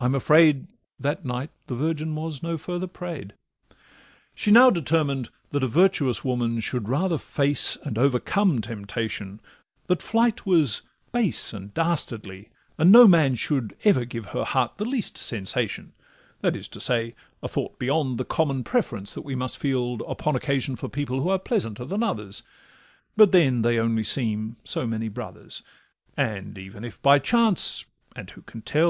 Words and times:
I'm 0.00 0.14
afraid 0.14 0.68
That 0.98 1.26
night 1.26 1.50
the 1.66 1.74
Virgin 1.74 2.14
was 2.14 2.42
no 2.42 2.56
further 2.56 2.86
pray'd. 2.86 3.34
She 4.34 4.50
now 4.50 4.70
determined 4.70 5.28
that 5.50 5.62
a 5.62 5.66
virtuous 5.66 6.24
woman 6.24 6.58
Should 6.60 6.88
rather 6.88 7.18
face 7.18 7.76
and 7.84 7.98
overcome 7.98 8.62
temptation, 8.62 9.40
That 9.88 10.00
flight 10.00 10.46
was 10.46 10.80
base 11.12 11.52
and 11.52 11.74
dastardly, 11.74 12.48
and 12.78 12.90
no 12.90 13.06
man 13.06 13.34
Should 13.34 13.76
ever 13.84 14.06
give 14.06 14.24
her 14.28 14.42
heart 14.44 14.78
the 14.78 14.86
least 14.86 15.18
sensation; 15.18 15.92
That 16.40 16.56
is 16.56 16.66
to 16.68 16.80
say, 16.80 17.14
a 17.42 17.48
thought 17.48 17.78
beyond 17.78 18.16
the 18.16 18.24
common 18.24 18.64
Preference, 18.64 19.12
that 19.12 19.20
we 19.20 19.34
must 19.34 19.58
feel 19.58 19.96
upon 20.08 20.34
occasion 20.34 20.76
For 20.76 20.88
people 20.88 21.20
who 21.20 21.28
are 21.28 21.38
pleasanter 21.38 21.84
than 21.84 22.02
others, 22.02 22.42
But 23.18 23.32
then 23.32 23.60
they 23.60 23.78
only 23.78 24.02
seem 24.02 24.56
so 24.64 24.86
many 24.86 25.08
brothers. 25.08 25.62
And 26.16 26.56
even 26.56 26.84
if 26.86 27.02
by 27.02 27.18
chance—and 27.18 28.30
who 28.30 28.40
can 28.40 28.62
tell? 28.62 28.84